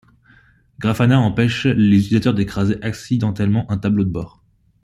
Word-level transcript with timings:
Grafana 0.79 1.19
empêche 1.19 1.67
les 1.67 1.97
utilisateurs 1.99 2.33
d’écraser 2.33 2.81
accidentellement 2.81 3.69
un 3.69 3.77
tableau 3.77 4.03
de 4.03 4.09
bord. 4.09 4.43